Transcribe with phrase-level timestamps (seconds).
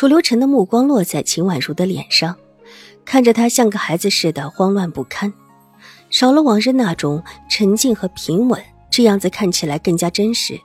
[0.00, 2.34] 楚留臣的目光落在秦婉如的脸上，
[3.04, 5.30] 看着她像个孩子似的慌乱不堪，
[6.08, 10.58] 少了往日那种沉静和平稳，这样子看起来更加真实。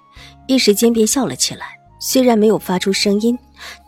[0.48, 3.38] 一时间便笑了起来，虽然没有发出声音，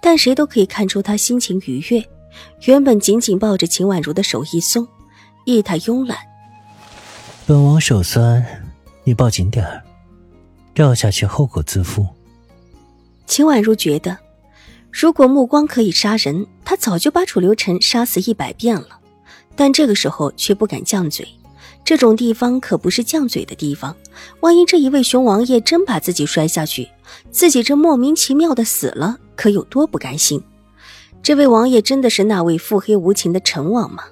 [0.02, 2.04] 但谁都可以看出他心情愉悦。
[2.66, 4.86] 原本紧紧抱着秦婉如的手一松，
[5.46, 6.18] 意态慵懒。
[7.46, 8.46] 本王手酸，
[9.06, 9.82] 你抱紧点儿，
[10.74, 12.06] 掉下去后果自负。
[13.26, 14.27] 秦婉如觉得。
[14.92, 19.00] 如果目光可以杀人，他早就把楚留臣杀死一百遍了。
[19.56, 21.28] 但这个时候却不敢犟嘴，
[21.84, 23.96] 这种地方可不是犟嘴的地方。
[24.40, 26.88] 万一这一位熊王爷真把自己摔下去，
[27.32, 30.42] 自己这莫名其妙的死了，可有多不甘心？
[31.24, 34.04] 这位王爷真的是那位腹黑无情的陈王吗？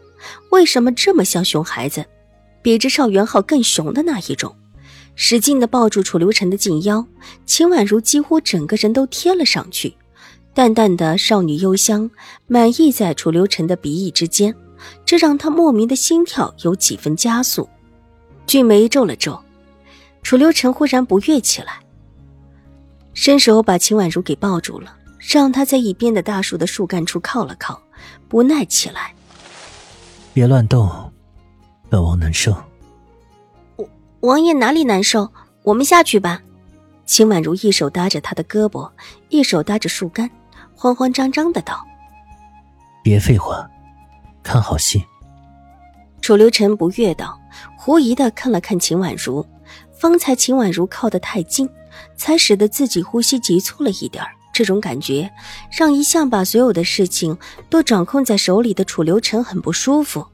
[0.52, 2.06] 为什么这么像熊孩子，
[2.62, 4.56] 比之邵元浩更熊的那一种？
[5.16, 7.06] 使劲的抱住楚留臣的近腰，
[7.46, 9.96] 秦婉如几乎整个人都贴了上去。
[10.56, 12.10] 淡淡的少女幽香，
[12.48, 14.56] 满溢在楚留臣的鼻翼之间，
[15.06, 17.68] 这让他莫名的心跳有几分加速。
[18.48, 19.38] 俊眉皱了皱，
[20.24, 21.82] 楚留臣忽然不悦起来，
[23.14, 27.82] 伸手把秦婉如给抱住了，让她在一边的大树的树干处靠了靠，
[28.30, 29.14] 不耐起来。
[30.34, 30.90] 别乱动，
[31.90, 32.56] 本王难受。
[33.76, 33.90] 王
[34.22, 35.30] 王爷哪里难受？
[35.64, 36.42] 我们下去吧。
[37.06, 38.90] 秦婉如一手搭着他的胳膊，
[39.28, 40.32] 一手搭着树干。
[40.76, 41.86] 慌慌张张的道
[43.02, 43.68] ：“别废话，
[44.44, 45.04] 看好戏。”
[46.22, 47.40] 楚留臣不悦道，
[47.78, 49.46] 狐疑的看了看秦婉如。
[49.98, 51.70] 方才秦婉如靠得太近，
[52.18, 55.32] 才使得自己呼吸急促了一点这种感觉
[55.72, 57.38] 让一向把所有的事情
[57.70, 60.28] 都掌控在手里的楚留臣很不舒服，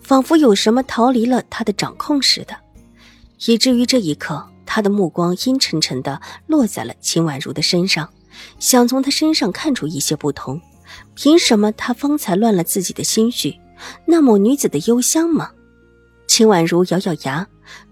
[0.00, 2.56] 仿佛有什么逃离了他的掌控似的，
[3.46, 8.08] 以至于这一刻，他的目光阴沉沉的落在了秦婉如的身上。
[8.58, 10.60] 想从他身上看出一些不同，
[11.14, 13.58] 凭什么他方才乱了自己的心绪？
[14.06, 15.50] 那抹女子的幽香吗？
[16.26, 17.46] 秦婉如咬咬牙，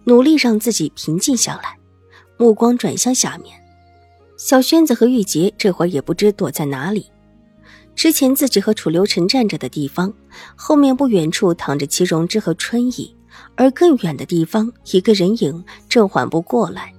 [0.05, 1.77] 努力让自己平静下来，
[2.37, 3.57] 目光转向下面。
[4.37, 7.11] 小轩子和玉洁这会儿也不知躲在哪里。
[7.97, 10.15] 之前自己和楚留臣站着的地方，
[10.55, 13.17] 后面不远处躺着齐荣之和春意，
[13.57, 16.95] 而更远的地方，一个人影正缓步过来。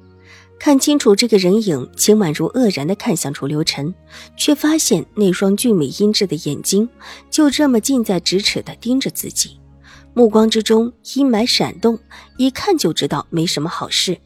[0.60, 3.96] 看清楚这个人影，秦婉如愕然地看向楚留臣，
[4.36, 6.88] 却发现那双俊美阴鸷的眼睛
[7.30, 9.58] 就这么近在咫尺地盯着自己，
[10.14, 11.98] 目光之中阴霾闪动，
[12.38, 14.18] 一看就知道没什么好事。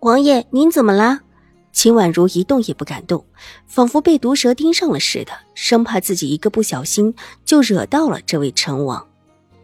[0.00, 1.22] 王爷，您怎么啦？
[1.72, 3.24] 秦婉如一动也不敢动，
[3.66, 7.14] 仿佛被毒蛇盯上了似的，生怕自己一个不小心
[7.46, 9.08] 就惹到了这位陈王。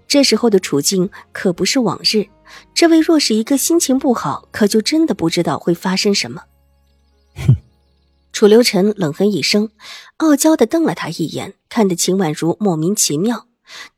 [0.08, 2.26] 这时候的处境可不是往日。
[2.75, 6.43] 这位若是一个心情不好，可就真的不知道会发生什么。
[7.34, 7.57] 哼！
[8.33, 9.71] 楚留臣冷哼一声，
[10.19, 13.47] 傲娇的瞪了他一眼，看得秦婉如莫名其妙。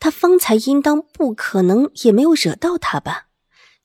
[0.01, 3.27] 他方才应当不可能也没有惹到他吧？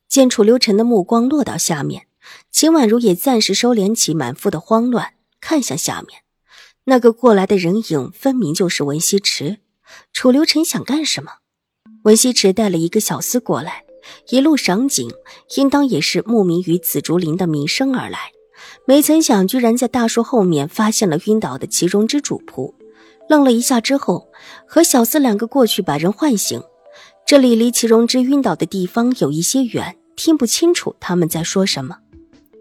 [0.08, 2.08] 见楚留臣的目光落到下面，
[2.52, 6.22] 秦婉如也暂时收敛起满腹的慌乱，看向下面，
[6.86, 9.58] 那个过来的人影分明就是文西池。
[10.14, 11.32] 楚留臣想干什么？
[12.04, 13.84] 文西池带了一个小厮过来。
[14.30, 15.10] 一路赏景，
[15.56, 18.20] 应当也是慕名于紫竹林的名声而来。
[18.86, 22.74] 没曾想，居然在大树后面发现了晕倒的其中之主仆。
[23.30, 24.28] 愣了一下之后，
[24.68, 26.62] 和小厮两个过去把人唤醒。
[27.26, 31.98] 这里离祁荣之晕倒的地方有一些远，听不清楚他们在说什么。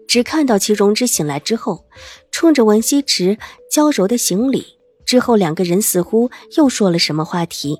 [0.07, 1.85] 只看到祁荣之醒来之后，
[2.31, 3.37] 冲着文西池
[3.69, 4.65] 娇柔的行礼。
[5.05, 7.77] 之后两个人似乎又说了什么话题，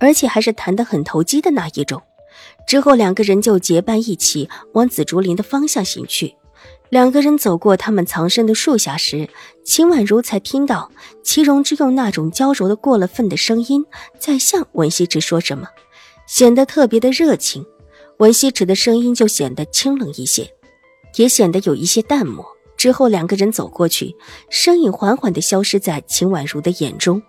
[0.00, 2.02] 而且还是谈得很投机的那一种。
[2.66, 6.34] 之后，两个人就结伴一起往紫竹林的方向行去。
[6.90, 9.28] 两个人走过他们藏身的树下时，
[9.64, 10.90] 秦婉如才听到
[11.22, 13.84] 祁荣之用那种娇柔的过了分的声音
[14.18, 15.68] 在向文熙之说什么，
[16.26, 17.66] 显得特别的热情。
[18.18, 20.54] 文熙之的声音就显得清冷一些，
[21.16, 22.46] 也显得有一些淡漠。
[22.76, 24.14] 之后，两个人走过去，
[24.48, 27.20] 身影缓缓地消失在秦婉如的眼中。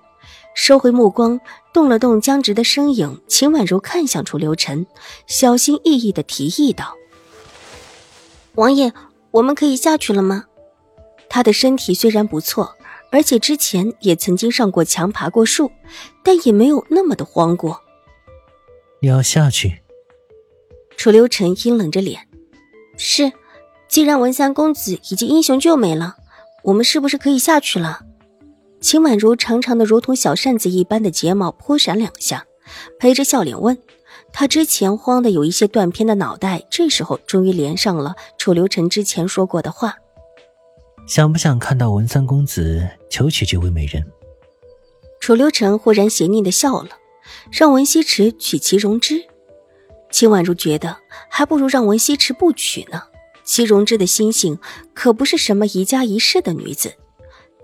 [0.55, 1.39] 收回目光，
[1.73, 4.87] 动了动僵直的身影，秦婉如看向楚留臣，
[5.27, 6.95] 小心翼翼的提议道
[8.55, 8.91] ：“王爷，
[9.31, 10.45] 我们可以下去了吗？”
[11.29, 12.73] 他的身体虽然不错，
[13.11, 15.69] 而且之前也曾经上过墙、爬过树，
[16.23, 17.81] 但也没有那么的慌过。
[19.01, 19.81] 你要下去？
[20.95, 22.29] 楚留臣阴冷着脸
[22.97, 23.33] ：“是，
[23.89, 26.15] 既然文三公子已经英雄救美了，
[26.63, 27.99] 我们是不是可以下去了？”
[28.85, 32.45] 秦婉如长长的如同小扇子一般的睫毛扑闪两下，
[32.99, 33.75] 陪着笑脸问
[34.31, 39.95] ：“他之前慌的有一些断片的脑袋，这时候终于连上了楚留臣之前说过的话。”
[41.09, 44.05] 想不想看到文三公子求娶这位美人？
[45.19, 46.89] 楚留臣忽然邪佞的笑了，
[47.51, 49.25] 让文西池娶齐容之。
[50.11, 50.95] 秦婉如觉得
[51.27, 53.01] 还不如让文西池不娶呢。
[53.43, 54.59] 齐容之的心性
[54.93, 56.93] 可不是什么一家一室的女子，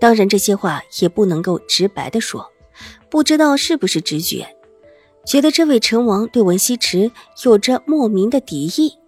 [0.02, 2.50] 当然这些话也不能够直白的说。
[3.08, 4.56] 不知道是不是直觉，
[5.24, 7.12] 觉得这位成王对文西池
[7.44, 8.98] 有着莫名的敌意。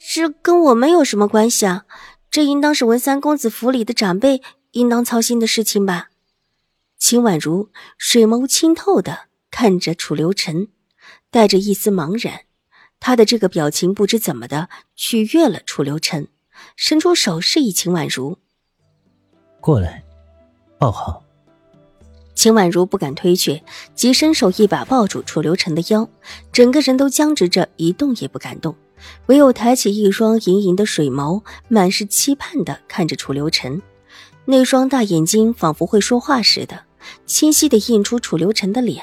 [0.00, 1.84] 这跟我们有什么关系啊？
[2.28, 4.42] 这应当是文三公子府里的长辈
[4.72, 6.08] 应当操心的事情吧？
[6.98, 10.70] 秦婉如水眸清透的看着楚留臣，
[11.30, 12.40] 带着一丝茫然。
[12.98, 16.26] 他的这个表情不知怎么的取悦了楚留臣，
[16.74, 18.38] 伸出手示意秦婉如
[19.64, 20.04] 过来，
[20.76, 21.24] 抱好。
[22.34, 23.64] 秦婉如不敢推却，
[23.94, 26.06] 即伸手一把抱住楚留臣的腰，
[26.52, 28.76] 整个人都僵直着，一动也不敢动。
[29.24, 33.80] 唯有抬起一双盈盈的水眸，满是期盼的看着楚留臣，
[34.44, 36.82] 那双大眼睛仿佛会说话似的，
[37.24, 39.02] 清晰的映出楚留臣的脸。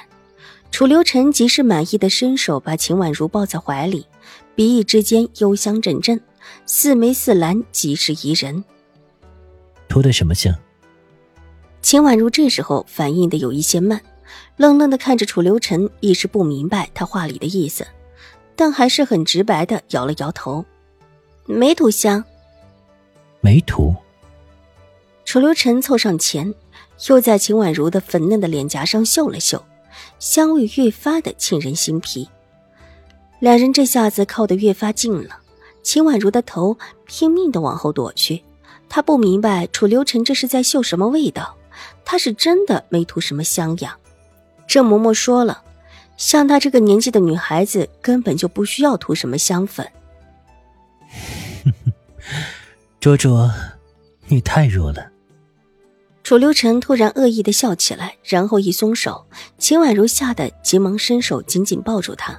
[0.70, 4.06] 楚留臣极是满意的伸手把秦婉如抱在怀里，
[4.54, 6.22] 鼻翼之间幽香阵阵，
[6.68, 8.64] 似眉似兰，极是宜人。
[9.92, 10.56] 涂的什么香？
[11.82, 14.02] 秦婉如这时候反应的有一些慢，
[14.56, 17.86] 愣愣的看着楚留臣，一时不明白他话里的意思。
[18.56, 20.64] 但还是很直白的摇了摇头，
[21.46, 22.24] 没涂香，
[23.42, 23.94] 没涂。
[25.26, 26.54] 楚留臣凑上前，
[27.10, 29.62] 又在秦婉如的粉嫩的脸颊上嗅了嗅，
[30.20, 32.30] 香味越发的沁人心脾。
[33.40, 35.40] 两人这下子靠得越发近了，
[35.84, 38.44] 秦婉如的头拼命的往后躲去，
[38.94, 41.56] 她不明白楚留臣这是在嗅什么味道，
[42.04, 43.98] 他是真的没涂什么香呀。
[44.68, 45.64] 郑嬷嬷说了。
[46.18, 49.90] 像她这个年纪的女孩子，根本就不需要涂什么香粉。
[53.00, 53.50] 卓卓，
[54.28, 55.10] 你太弱了。
[56.22, 59.26] 楚留臣突然恶意的笑起来，然后一松手，
[59.58, 62.38] 秦婉如吓得急忙伸手紧紧抱住他，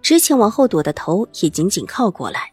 [0.00, 2.52] 之前往后躲的头也紧紧靠过来。